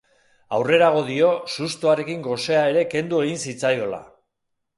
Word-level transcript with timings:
Aurrerago 0.59 1.03
dio 1.09 1.29
sustoarekin 1.57 2.25
gosea 2.29 2.65
ere 2.73 2.87
kendu 2.95 3.21
egin 3.27 3.39
zitzaiola. 3.45 4.03